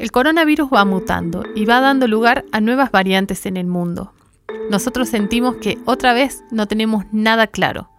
[0.00, 4.14] El coronavirus va mutando y va dando lugar a nuevas variantes en el mundo.
[4.70, 7.90] Nosotros sentimos que otra vez no tenemos nada claro.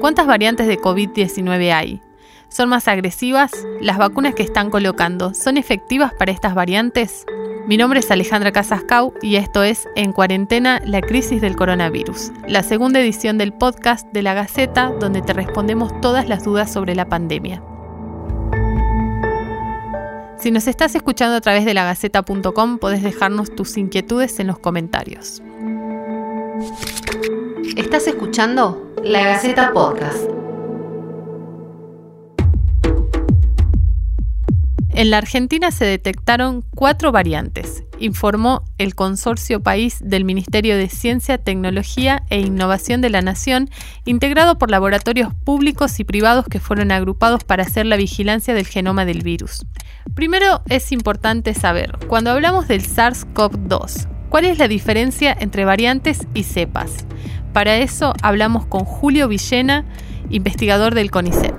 [0.00, 2.02] ¿Cuántas variantes de COVID-19 hay?
[2.48, 3.52] ¿Son más agresivas?
[3.80, 7.24] ¿Las vacunas que están colocando son efectivas para estas variantes?
[7.68, 12.64] Mi nombre es Alejandra Casascau y esto es En Cuarentena, la crisis del coronavirus, la
[12.64, 17.08] segunda edición del podcast de la Gaceta donde te respondemos todas las dudas sobre la
[17.08, 17.62] pandemia.
[20.44, 25.40] Si nos estás escuchando a través de lagaceta.com, podés dejarnos tus inquietudes en los comentarios.
[27.78, 28.92] ¿Estás escuchando?
[29.02, 30.28] La Gaceta Podcast.
[34.90, 41.38] En la Argentina se detectaron cuatro variantes, informó el Consorcio País del Ministerio de Ciencia,
[41.38, 43.70] Tecnología e Innovación de la Nación,
[44.04, 49.06] integrado por laboratorios públicos y privados que fueron agrupados para hacer la vigilancia del genoma
[49.06, 49.64] del virus.
[50.12, 56.42] Primero es importante saber, cuando hablamos del SARS-CoV-2, ¿cuál es la diferencia entre variantes y
[56.44, 57.06] cepas?
[57.52, 59.84] Para eso hablamos con Julio Villena,
[60.28, 61.54] investigador del CONICET.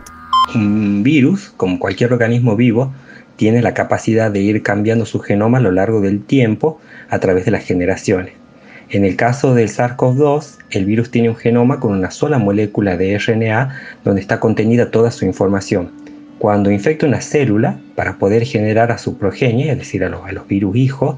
[0.54, 2.94] Un virus, como cualquier organismo vivo,
[3.36, 7.46] tiene la capacidad de ir cambiando su genoma a lo largo del tiempo a través
[7.46, 8.34] de las generaciones.
[8.90, 13.18] En el caso del SARS-CoV-2, el virus tiene un genoma con una sola molécula de
[13.18, 16.05] RNA donde está contenida toda su información.
[16.46, 20.76] Cuando infecta una célula, para poder generar a su progenie, es decir, a los, virus
[20.76, 21.16] hijos,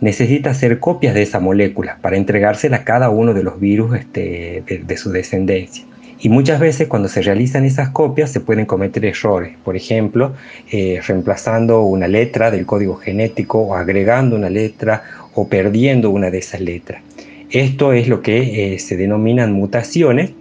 [0.00, 4.64] necesita hacer copias de esa molécula para entregársela a cada uno de los virus este,
[4.66, 5.84] de su descendencia.
[6.18, 10.34] Y muchas veces cuando se realizan esas copias se pueden cometer errores, por ejemplo,
[10.72, 16.38] eh, reemplazando una letra del código genético o agregando una letra o perdiendo una de
[16.38, 17.00] esas letras.
[17.48, 20.32] Esto es lo que eh, se denominan mutaciones,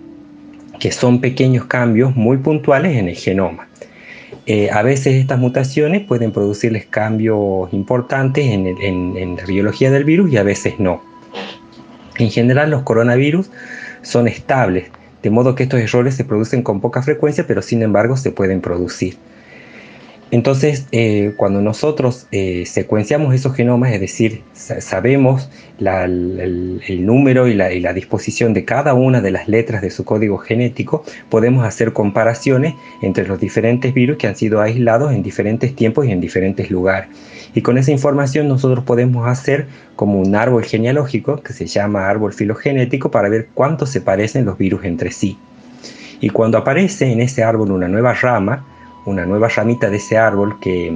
[0.80, 3.68] que son pequeños cambios muy puntuales en el genoma.
[4.46, 10.38] Eh, a veces estas mutaciones pueden producirles cambios importantes en la biología del virus y
[10.38, 11.02] a veces no.
[12.18, 13.50] En general los coronavirus
[14.02, 14.92] son estables,
[15.24, 18.62] de modo que estos errores se producen con poca frecuencia, pero sin embargo se pueden
[18.62, 19.18] producir.
[20.34, 27.94] Entonces, eh, cuando nosotros eh, secuenciamos esos genomas, es decir, sabemos el, número y la,
[27.94, 32.74] disposición de cada una de las letras de su código genético, podemos hacer comparaciones
[33.04, 37.10] entre los diferentes virus que han sido aislados en diferentes tiempos y en diferentes lugares.
[37.54, 42.34] Y con esa información nosotros podemos hacer como un árbol genealógico que se llama árbol
[42.34, 45.38] filogenético para ver cuánto se parecen los virus entre sí.
[46.22, 48.66] Y cuando aparece en ese árbol una nueva rama,
[49.06, 50.92] una nueva ramita de ese árbol que,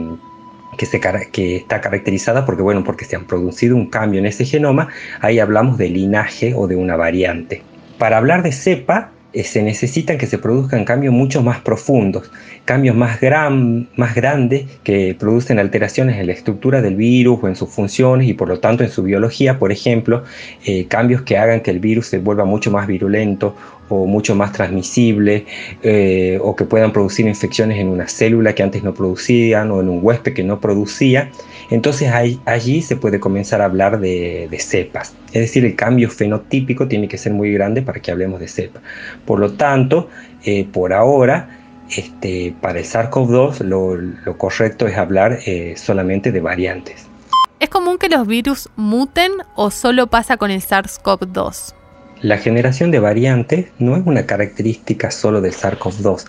[0.85, 1.01] se,
[1.31, 4.89] que está caracterizada porque, bueno, porque se han producido un cambio en ese genoma,
[5.21, 7.63] ahí hablamos de linaje o de una variante.
[7.97, 12.31] Para hablar de cepa, eh, se necesitan que se produzcan cambios mucho más profundos,
[12.63, 17.55] cambios más, gran, más grandes que producen alteraciones en la estructura del virus o en
[17.55, 20.23] sus funciones y por lo tanto en su biología, por ejemplo,
[20.65, 23.53] eh, cambios que hagan que el virus se vuelva mucho más virulento
[23.89, 25.45] o mucho más transmisible
[25.83, 29.89] eh, o que puedan producir infecciones en una célula que antes no producían o en
[29.89, 31.31] un huésped que no producía.
[31.69, 32.11] Entonces
[32.45, 35.13] allí se puede comenzar a hablar de, cepas.
[35.27, 38.81] Es decir, el cambio fenotípico tiene que ser muy grande para que hablemos de cepas.
[39.25, 40.09] Por lo tanto,
[40.43, 41.49] eh, por ahora,
[41.95, 47.07] este, para el SARS-CoV-2 lo, correcto es hablar eh, solamente de variantes.
[47.59, 51.76] ¿Es común que los virus muten o solo pasa con el SARS-CoV-2?
[52.21, 56.25] La generación de variantes no es una característica solo del SARS-CoV-2.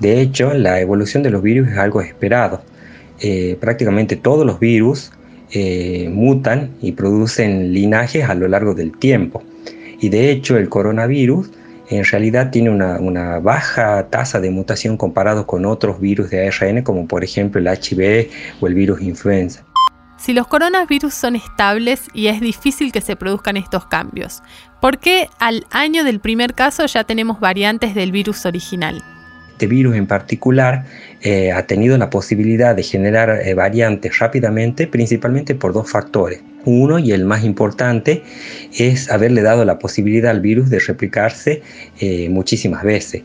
[0.00, 2.62] De hecho, la evolución de los virus es algo esperado.
[3.20, 5.12] Eh, prácticamente todos los virus
[5.52, 9.42] eh, mutan y producen linajes a lo largo del tiempo.
[10.00, 11.50] Y de hecho, el coronavirus
[11.90, 16.82] en realidad tiene una, una, baja tasa de mutación comparado con otros virus de ARN,
[16.82, 18.30] como por ejemplo el HIV
[18.60, 19.65] o el virus influenza.
[20.26, 24.42] Si los coronavirus son estables y es difícil que se produzcan estos cambios,
[24.80, 29.04] ¿por qué al año del primer caso ya tenemos variantes del virus original?
[29.52, 30.84] Este virus en particular
[31.22, 36.40] eh, ha tenido la posibilidad de generar eh, variantes rápidamente, principalmente por dos factores.
[36.64, 38.24] Uno, y el más importante,
[38.76, 41.62] es haberle dado la posibilidad al virus de replicarse
[42.00, 43.22] eh, muchísimas veces.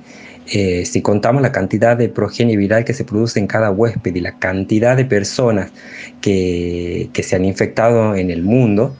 [0.48, 4.22] Eh, si contamos la cantidad de progenie viral que se produce en cada huésped y
[4.22, 5.72] la cantidad de personas
[6.20, 8.96] que, se han infectado en el mundo,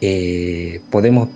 [0.00, 1.28] eh, podemos,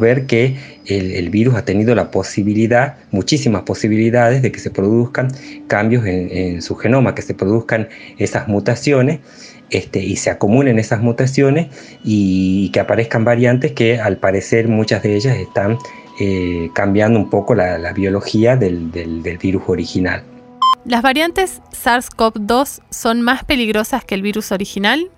[0.00, 5.28] ver que el, virus ha tenido la posibilidad, muchísimas posibilidades de que se produzcan
[5.66, 9.20] cambios en, su genoma, que se produzcan esas mutaciones
[9.70, 11.68] este, y se acumulen esas mutaciones
[12.04, 15.78] y que aparezcan variantes que al parecer muchas de ellas están
[16.18, 18.90] eh, cambiando un poco la, biología del,
[19.40, 20.22] virus original.
[20.84, 25.10] ¿Las variantes SARS-CoV-2 son más peligrosas que el virus original?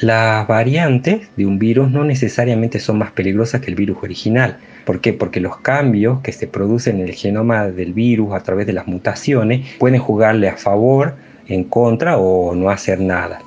[0.00, 4.58] Las variantes de un virus no necesariamente son más peligrosas que el virus original.
[4.84, 5.12] ¿Por qué?
[5.12, 8.86] Porque los cambios que se producen en el genoma del virus a través de las
[8.86, 11.14] mutaciones pueden jugarle a favor,
[11.48, 13.40] en contra o no hacer nada.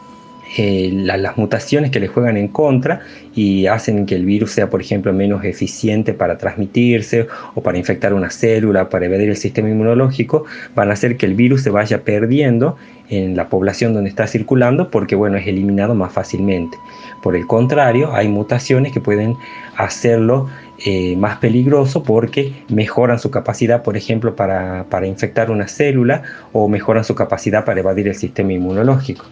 [0.58, 3.02] Eh, las mutaciones que le juegan en contra
[3.34, 8.14] y hacen que el virus sea, por ejemplo, menos eficiente para transmitirse o para infectar
[8.14, 10.44] una célula, para evadir el sistema inmunológico,
[10.76, 12.76] van a hacer que el virus se vaya perdiendo
[13.10, 16.78] en la población donde está circulando porque, bueno, es eliminado más fácilmente.
[17.24, 19.38] Por el contrario, hay mutaciones que pueden
[19.78, 20.50] hacerlo
[20.84, 26.24] eh, más peligroso porque mejoran su capacidad, por ejemplo, para, infectar una célula
[26.54, 29.26] o mejoran su capacidad para evadir el sistema inmunológico.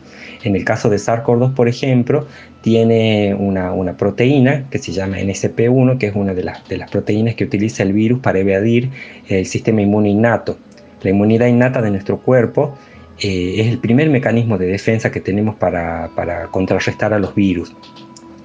[0.44, 2.28] En el caso de SARS-CoV-2, por ejemplo,
[2.62, 6.62] tiene una, proteína que se llama NSP1, que es una de las,
[6.92, 8.92] proteínas que utiliza el virus para evadir
[9.28, 10.56] el sistema inmune innato.
[11.01, 12.78] La inmunidad innata de nuestro cuerpo
[13.22, 16.12] eh, es el primer mecanismo de defensa que tenemos para
[16.51, 17.74] contrarrestar a los virus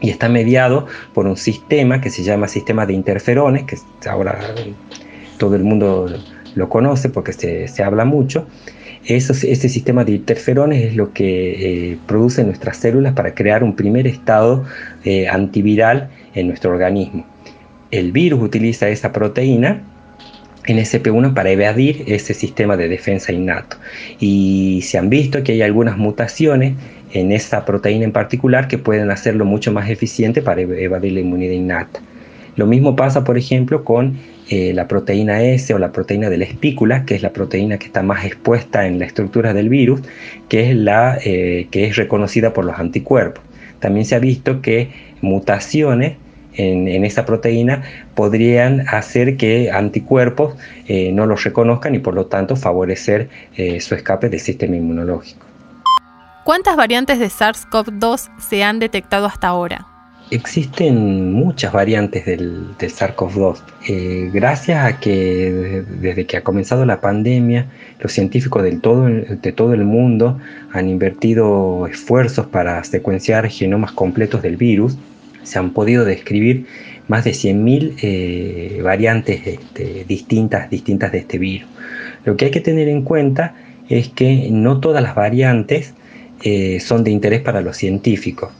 [0.04, 3.78] y está mediado por un sistema que se llama sistema de interferones, que
[4.08, 4.38] ahora
[5.38, 6.06] todo el mundo
[6.54, 8.46] lo conoce porque se, habla mucho.
[9.06, 11.98] ese sistema de interferones es lo que eh,
[12.44, 14.64] nuestras células para crear un primer estado
[15.04, 17.24] eh, antiviral en nuestro organismo.
[17.90, 19.82] El virus utiliza esa proteína
[20.66, 23.76] en SP1 para evadir ese sistema de defensa innato.
[24.18, 26.74] Y se han visto que hay algunas mutaciones
[27.14, 31.52] en esa proteína en particular que pueden hacerlo mucho más eficiente para evadir la inmunidad
[31.52, 32.00] innata.
[32.56, 34.16] Lo mismo pasa, por ejemplo, con
[34.48, 37.86] eh, la proteína S o la proteína de la espícula, que es la proteína que
[37.86, 40.02] está más expuesta en la estructura del virus,
[40.48, 43.42] que es la eh, que es reconocida por los anticuerpos.
[43.80, 44.90] También se ha visto que
[45.20, 46.16] mutaciones
[46.56, 47.82] en, esa proteína
[48.14, 50.54] podrían hacer que anticuerpos
[50.86, 53.28] eh, no los reconozcan y por lo tanto favorecer
[53.80, 55.53] su escape del sistema inmunológico.
[56.44, 59.86] ¿Cuántas variantes de SARS-CoV-2 se han detectado hasta ahora?
[60.30, 63.62] Existen muchas variantes del, SARS-CoV-2.
[63.88, 67.68] Eh, gracias a que desde que ha comenzado la pandemia,
[67.98, 70.38] los científicos de todo el mundo
[70.70, 74.98] han invertido esfuerzos para secuenciar genomas completos del virus.
[75.44, 76.66] Se han podido describir
[77.08, 79.40] más de 100.000 eh, variantes
[80.06, 81.68] distintas, distintas de este virus.
[82.26, 83.54] Lo que hay que tener en cuenta
[83.88, 85.94] es que no todas las variantes
[86.46, 88.50] eh, son de interés para los científicos.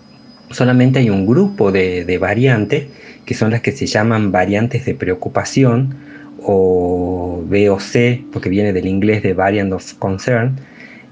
[0.51, 2.87] Solamente hay un grupo de, variantes
[3.27, 5.95] que son las que se llaman variantes de preocupación
[6.43, 10.57] o VOC, porque viene del inglés de Variant of Concern,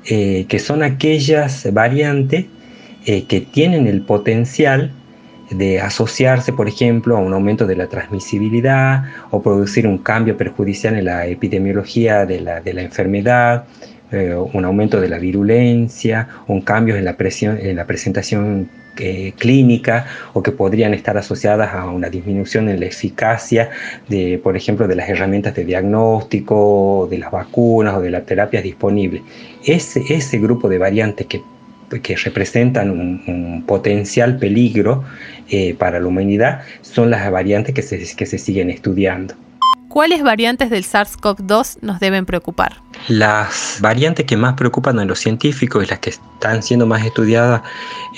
[0.06, 2.46] eh, que son aquellas variantes
[3.04, 4.92] eh, que tienen el potencial
[5.50, 10.96] de asociarse, por ejemplo, a un aumento de la transmisibilidad o producir un cambio perjudicial
[10.96, 13.66] en la epidemiología de la, de la enfermedad
[14.12, 18.68] eh, un aumento de la virulencia, un cambio en la, presión, en la presentación
[18.98, 20.04] eh, clínica
[20.34, 23.70] o que podrían estar asociadas a una disminución en la eficacia
[24.10, 28.62] de, por ejemplo, de las herramientas de diagnóstico, de las vacunas o de las terapias
[28.62, 29.22] disponibles.
[29.64, 31.40] Ese, ese grupo de variantes que,
[32.02, 35.04] que representan un, potencial peligro
[35.48, 39.34] eh, para la humanidad son las variantes que se, que se siguen estudiando.
[39.92, 42.80] ¿Cuáles variantes del SARS-CoV-2 nos deben preocupar?
[43.08, 47.60] Las variantes que más preocupan a los científicos y las que están siendo más estudiadas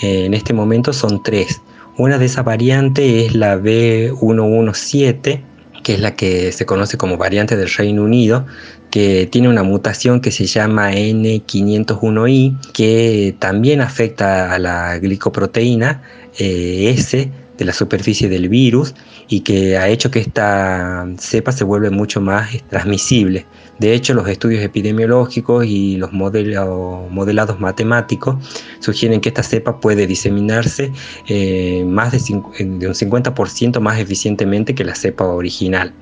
[0.00, 1.60] eh, en este momento son tres.
[1.96, 5.42] Una de esas variantes es la B117,
[5.82, 8.46] que es la que se conoce como variante del Reino Unido,
[8.92, 16.02] que tiene una mutación que se llama N501I, que también afecta a la glicoproteína
[16.38, 18.94] eh, S de la superficie del virus
[19.28, 23.46] y que ha hecho que esta cepa se vuelva mucho más transmisible.
[23.78, 28.36] De hecho, los estudios epidemiológicos y los modelados matemáticos
[28.80, 30.92] sugieren que esta cepa puede diseminarse
[31.28, 35.92] eh, más de, de un 50% más eficientemente que la cepa original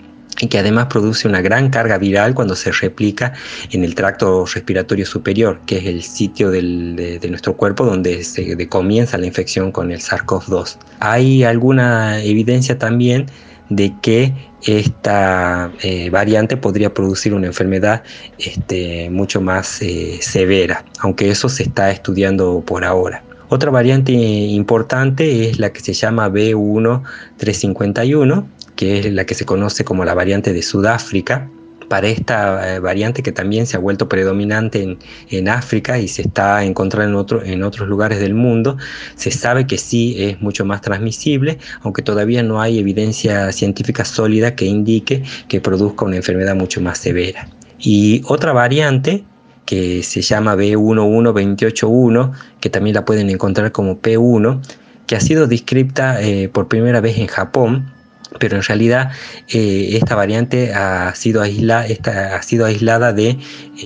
[0.40, 3.32] y que además produce una gran carga viral cuando se replica
[3.70, 9.18] en el tracto respiratorio superior, que es el sitio de, nuestro cuerpo donde se comienza
[9.18, 10.78] la infección con el SARS-CoV-2.
[11.00, 13.26] Hay alguna evidencia también
[13.68, 14.32] de que
[14.64, 18.02] esta eh, variante podría producir una enfermedad
[18.38, 23.24] este, mucho más eh, severa, aunque eso se está estudiando por ahora.
[23.48, 28.44] Otra variante importante es la que se llama B1351,
[28.76, 31.48] que es la que se conoce como la variante de Sudáfrica,
[31.92, 34.96] para esta eh, variante que también se ha vuelto predominante
[35.28, 38.78] en, África y se está encontrando en, en otros lugares del mundo,
[39.14, 44.54] se sabe que sí es mucho más transmisible, aunque todavía no hay evidencia científica sólida
[44.54, 47.46] que indique que produzca una enfermedad mucho más severa.
[47.78, 49.24] Y otra variante
[49.66, 54.62] que se llama B11281, que también la pueden encontrar como P1,
[55.06, 57.91] que ha sido descripta eh, por primera vez en Japón,
[58.38, 59.12] pero en realidad
[59.48, 63.38] eh, esta variante ha sido, esta, ha sido aislada de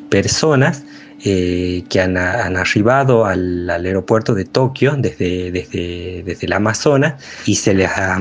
[0.08, 0.84] personas
[1.24, 7.14] eh, que han, arribado al, aeropuerto de Tokio desde, desde, desde el Amazonas
[7.46, 8.18] y se les ha,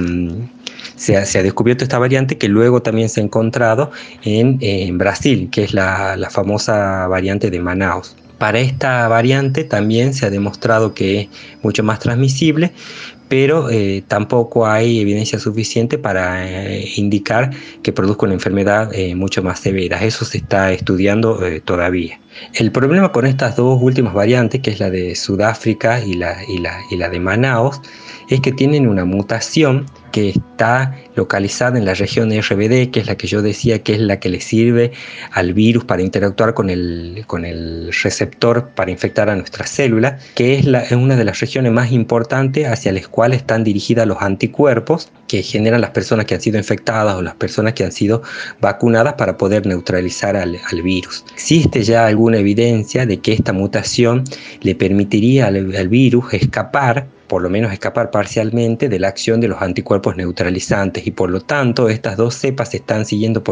[0.96, 3.91] se, ha, descubierto esta variante que luego también se ha encontrado
[4.24, 8.15] en, Brasil, que es la, la famosa variante de Manaus.
[8.38, 11.27] Para esta variante también se ha demostrado que es
[11.63, 12.72] mucho más transmisible,
[13.27, 17.51] pero eh, tampoco hay evidencia suficiente para eh, indicar
[17.82, 20.03] que produzca una enfermedad eh, mucho más severa.
[20.03, 22.20] Eso se está estudiando todavía.
[22.53, 26.60] El problema con estas dos últimas variantes, que es la de Sudáfrica y la, y
[26.60, 27.82] la, y la de Manaus,
[28.29, 33.17] es que tienen una mutación que está localizada en la región RBD, que es la
[33.17, 34.93] que yo decía que es la que le sirve
[35.34, 40.57] al virus para interactuar con el, con el receptor para infectar a nuestras células, que
[40.57, 45.43] es, una de las regiones más importantes hacia las cuales están dirigidas los anticuerpos que
[45.43, 48.22] generan las personas que han sido infectadas o las personas que han sido
[48.62, 51.25] vacunadas para poder neutralizar al, al virus.
[51.34, 54.24] Existe ya alguna evidencia de que esta mutación
[54.62, 59.62] le permitiría al virus escapar por lo menos escapar parcialmente de la acción de los
[59.62, 63.44] anticuerpos neutralizantes y por lo tanto estas dos cepas se están siguiendo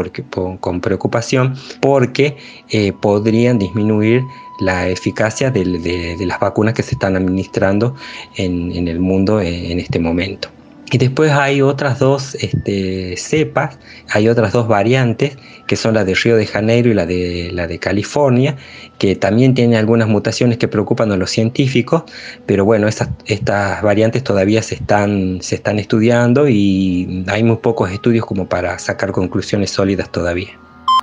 [0.60, 2.36] con preocupación porque
[2.70, 4.22] eh, podrían disminuir
[4.60, 7.94] la eficacia de, las vacunas que se están administrando
[8.36, 10.48] en el mundo en este momento.
[10.94, 15.36] Y después hay otras dos este, cepas, hay otras dos variantes,
[15.66, 18.54] que son la de Río de Janeiro y la de, la de California,
[18.96, 22.04] que también tienen algunas mutaciones que preocupan a los científicos,
[22.46, 27.90] pero bueno, estas, estas variantes todavía se están, se están estudiando y hay muy pocos
[27.90, 30.50] estudios como para sacar conclusiones sólidas todavía.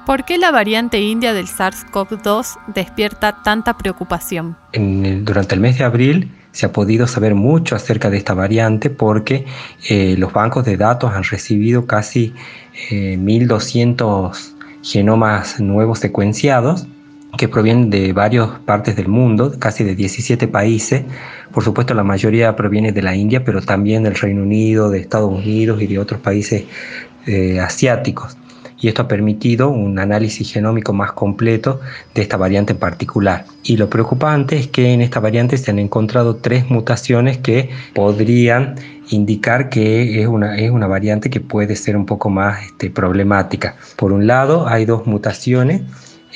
[0.05, 4.55] ¿Por qué la variante india del SARS-CoV-2 despierta tanta preocupación?
[4.73, 9.45] durante el mes de abril se ha podido saber mucho acerca de esta variante porque
[9.89, 12.33] eh, los bancos de datos han recibido casi
[12.91, 16.87] 1.200 eh, genomas nuevos secuenciados
[17.37, 21.03] que provienen de varias partes del mundo, casi de 17 países.
[21.53, 25.31] Por supuesto, la mayoría proviene de la India, pero también del Reino Unido, de Estados
[25.31, 26.65] Unidos y de otros países
[27.25, 28.35] eh, asiáticos
[28.81, 31.79] y esto ha permitido un análisis genómico más completo
[32.15, 33.45] de esta variante en particular.
[33.63, 38.75] Y lo preocupante es que en esta variante se han encontrado tres mutaciones que podrían
[39.09, 43.75] indicar que es una, es una variante que puede ser un poco más este, problemática.
[43.97, 45.81] Por un lado, hay dos mutaciones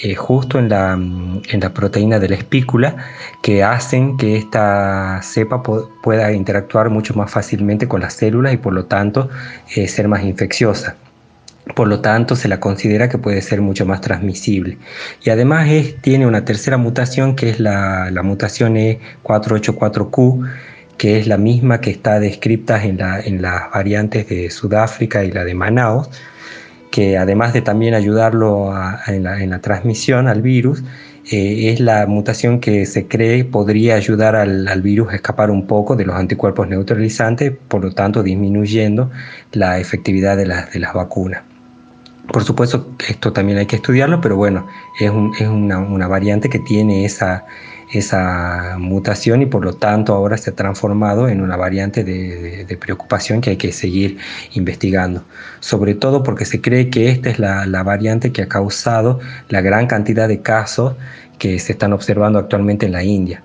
[0.03, 2.97] eh, justo en la, en la, proteína de la espícula
[3.41, 5.63] que hacen que esta cepa
[6.03, 9.29] pueda interactuar mucho más fácilmente con las células y por lo tanto
[9.73, 10.97] eh, ser más infecciosa.
[11.73, 14.77] Por lo tanto, se la considera que puede ser mucho más transmisible.
[15.23, 15.67] Y además
[16.01, 20.47] tiene una tercera mutación que es la, mutación E484Q,
[20.97, 22.97] que es la misma que está descrita en,
[23.41, 26.09] las variantes de Sudáfrica y la de Manaus,
[26.91, 28.71] que además de también ayudarlo
[29.07, 30.83] en, la, transmisión al virus,
[31.31, 35.95] eh, es la mutación que se cree podría ayudar al, virus a escapar un poco
[35.95, 39.09] de los anticuerpos neutralizantes, por lo tanto disminuyendo
[39.51, 41.54] la efectividad de las vacunas.
[42.31, 44.67] Por supuesto, esto también hay que estudiarlo, pero bueno,
[44.99, 47.45] es, una, variante que tiene esa,
[48.77, 53.51] mutación y por lo tanto ahora se ha transformado en una variante de, preocupación que
[53.51, 54.17] hay que seguir
[54.53, 55.23] investigando.
[55.59, 59.87] Sobre todo porque se cree que esta es la, variante que ha causado la gran
[59.87, 60.95] cantidad de casos
[61.39, 63.43] que se están observando actualmente en la India.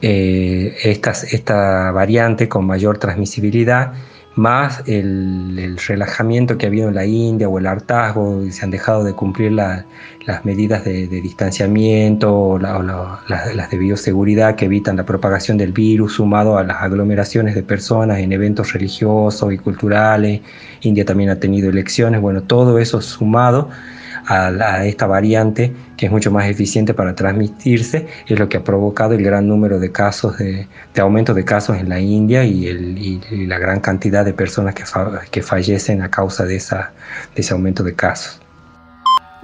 [0.00, 3.92] Eh, esta variante con mayor transmisibilidad
[4.34, 8.70] más el, relajamiento que ha habido en la India o el hartazgo, y se han
[8.70, 9.84] dejado de cumplir las
[10.44, 16.64] medidas de, distanciamiento o, las de bioseguridad que evitan la propagación del virus, sumado a
[16.64, 20.40] las aglomeraciones de personas en eventos religiosos y culturales.
[20.80, 23.68] India también ha tenido elecciones, bueno, todo eso sumado
[24.26, 29.14] a, esta variante que es mucho más eficiente para transmitirse, es lo que ha provocado
[29.14, 30.66] el gran número de casos, de,
[30.98, 36.10] aumento de casos en la India y, la gran cantidad de personas que, fallecen a
[36.10, 38.40] causa de ese aumento de casos.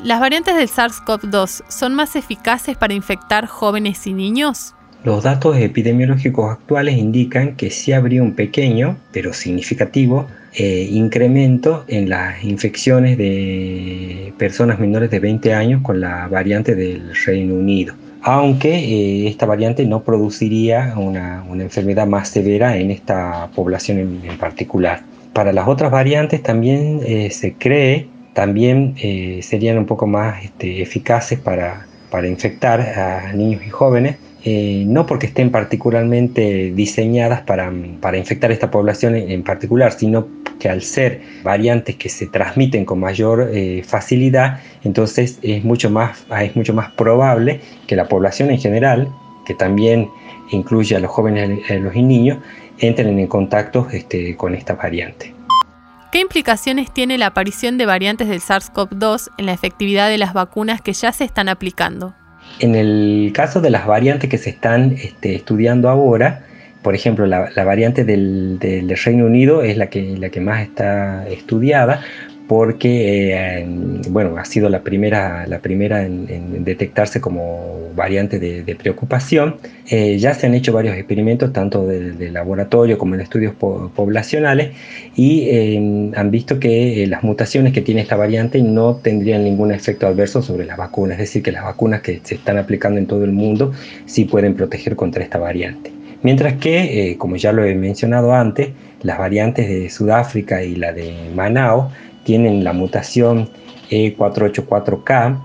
[0.03, 4.75] ¿Las variantes del SARS-CoV-2 son más eficaces para infectar jóvenes y niños?
[5.05, 12.09] Los datos epidemiológicos actuales indican que sí habría un pequeño, pero significativo, eh, incremento en
[12.09, 18.75] las infecciones de personas menores de 20 años con la variante del Reino Unido, aunque
[18.75, 25.03] eh, esta variante no produciría una, enfermedad más severa en esta población en, particular.
[25.33, 28.95] Para las otras variantes también eh, se cree, también
[29.43, 35.05] serían un poco más este, eficaces para para infectar a niños y jóvenes, eh, no
[35.07, 37.73] porque estén particularmente diseñadas para,
[38.17, 40.29] infectar esta población en, particular, sino
[40.61, 46.25] que al ser variantes que se transmiten con mayor eh, facilidad, entonces es mucho, más,
[46.41, 49.09] es mucho más probable que la población en general,
[49.45, 50.09] que también
[50.51, 52.39] incluye a los jóvenes y los niños,
[52.79, 55.35] entren en contacto este, con esta variante.
[56.13, 60.81] ¿Qué implicaciones tiene la aparición de variantes del SARS-CoV-2 en la efectividad de las vacunas
[60.81, 62.15] que ya se están aplicando?
[62.59, 66.43] En el caso de las variantes que se están este, estudiando ahora,
[66.83, 68.59] por ejemplo, la, variante del,
[69.05, 72.01] Reino Unido es la que más está estudiada,
[72.49, 73.67] porque eh,
[74.09, 79.57] bueno, ha sido la primera, la primera en, detectarse como variante de, preocupación.
[79.91, 84.71] Eh, ya se han hecho varios experimentos, tanto de, laboratorio como en estudios poblacionales,
[85.15, 90.07] y eh, han visto que las mutaciones que tiene esta variante no tendrían ningún efecto
[90.07, 93.25] adverso sobre las vacunas, es decir, que las vacunas que se están aplicando en todo
[93.25, 93.73] el mundo
[94.07, 95.93] sí pueden proteger contra esta variante.
[96.23, 98.71] Mientras que, como ya lo he mencionado antes,
[99.03, 101.91] las variantes de Sudáfrica y la de Manao
[102.29, 103.49] tienen la mutación
[103.91, 105.39] E484K,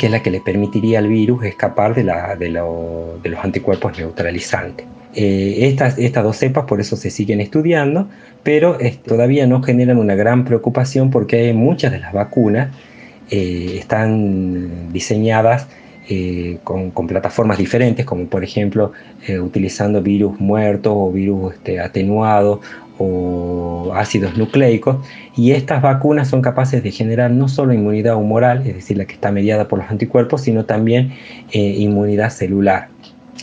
[0.00, 4.84] que es la que le permitiría al virus escapar de, los anticuerpos neutralizantes.
[5.14, 8.08] Eh, estas, estas dos cepas por eso se siguen estudiando,
[8.42, 8.76] pero
[9.06, 12.74] todavía no generan una gran preocupación porque muchas de las vacunas
[13.30, 15.68] eh, están diseñadas
[16.08, 18.90] eh, con, plataformas diferentes, como por ejemplo
[19.40, 22.58] utilizando virus muertos o virus este, atenuados
[22.98, 24.96] o ácidos nucleicos
[25.36, 29.14] y estas vacunas son capaces de generar no solo inmunidad humoral, es decir, la que
[29.14, 31.12] está mediada por los anticuerpos, sino también
[31.52, 32.88] eh, inmunidad celular.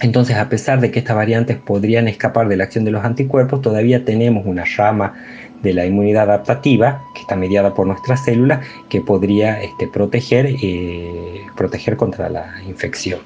[0.02, 3.62] Entonces, a pesar de que estas variantes podrían escapar de la acción de los anticuerpos,
[3.62, 5.14] todavía tenemos una rama
[5.62, 11.42] de la inmunidad adaptativa, que está mediada por nuestras células, que podría este, proteger, eh,
[11.56, 13.20] proteger contra la infección.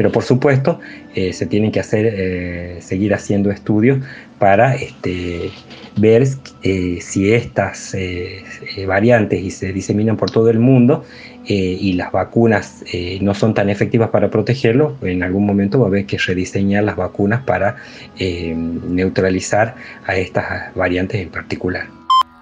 [0.00, 0.80] Pero por supuesto,
[1.14, 3.98] eh, se tienen que hacer, seguir haciendo estudios
[4.38, 5.50] para este,
[5.96, 6.26] ver
[6.62, 8.44] eh, si estas eh,
[8.76, 11.04] eh, variantes y se diseminan por todo el mundo
[11.52, 12.84] y las vacunas
[13.22, 16.94] no son tan efectivas para protegerlo, en algún momento va a haber que rediseñar las
[16.94, 17.76] vacunas para
[18.20, 19.74] neutralizar
[20.06, 21.88] a estas variantes en particular.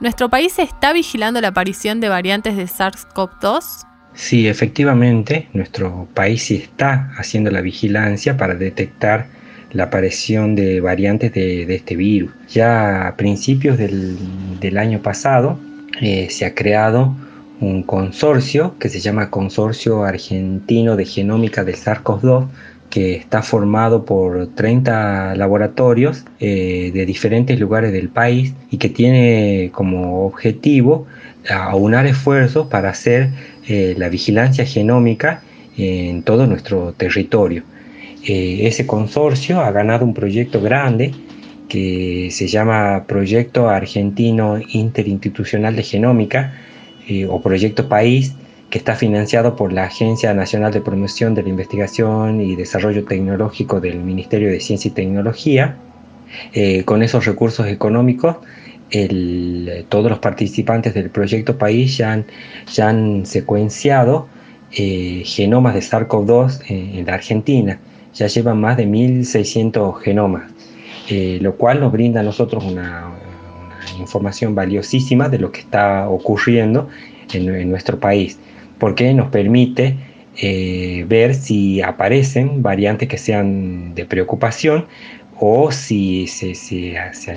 [0.00, 3.87] ¿Nuestro país está vigilando la aparición de variantes de SARS-CoV-2?
[4.18, 9.28] Sí, efectivamente, nuestro país sí está haciendo la vigilancia para detectar
[9.70, 12.32] la aparición de variantes de, este virus.
[12.48, 15.60] Ya a principios del, año pasado
[16.00, 17.14] eh, se ha creado
[17.60, 22.48] un consorcio que se llama Consorcio Argentino de Genómica del SARS-CoV-2
[22.90, 29.70] que está formado por 30 laboratorios eh, de diferentes lugares del país y que tiene
[29.72, 31.06] como objetivo
[31.48, 33.30] aunar esfuerzos para hacer
[33.68, 35.42] eh, la vigilancia genómica
[35.76, 37.62] en todo nuestro territorio.
[38.26, 41.12] Eh, ese consorcio ha ganado un proyecto grande
[41.68, 46.54] que se llama Proyecto Argentino Interinstitucional de Genómica
[47.08, 48.34] eh, o Proyecto País,
[48.70, 53.80] que está financiado por la Agencia Nacional de Promoción de la Investigación y Desarrollo Tecnológico
[53.80, 55.76] del Ministerio de Ciencia y Tecnología.
[56.52, 58.36] Eh, con esos recursos económicos,
[59.88, 62.24] todos los participantes del proyecto País ya
[62.88, 64.28] han, secuenciado
[64.70, 67.78] genomas de SARS-CoV-2 en la Argentina.
[68.14, 70.50] Ya llevan más de 1.600 genomas,
[71.08, 73.12] eh, lo cual nos brinda a nosotros una,
[73.98, 76.88] información valiosísima de lo que está ocurriendo
[77.32, 78.38] en, nuestro país,
[78.78, 79.96] porque nos permite
[80.36, 84.86] eh, ver si aparecen variantes que sean de preocupación
[85.40, 86.52] o si se,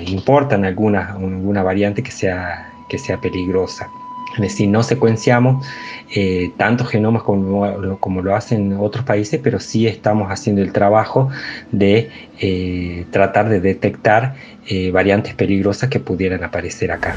[0.06, 3.88] importan alguna, alguna variante que sea, que sea peligrosa.
[4.34, 5.66] Es decir, no secuenciamos
[6.14, 11.28] eh, tantos genomas como, lo hacen otros países, pero sí estamos haciendo el trabajo
[11.70, 12.10] de
[12.40, 14.34] eh, tratar de detectar
[14.66, 17.14] eh, variantes peligrosas que pudieran aparecer acá.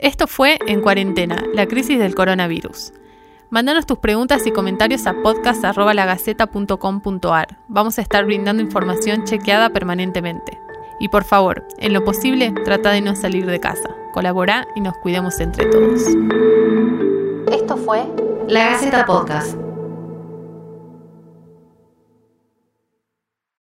[0.00, 2.92] Esto fue En Cuarentena, la crisis del coronavirus.
[3.50, 7.58] Mándanos tus preguntas y comentarios a podcast.lagaceta.com.ar.
[7.68, 10.60] Vamos a estar brindando información chequeada permanentemente.
[11.00, 13.88] Y por favor, en lo posible, trata de no salir de casa.
[14.12, 16.02] Colabora y nos cuidemos entre todos.
[17.50, 18.04] Esto fue
[18.48, 19.56] La Gaceta Podcast.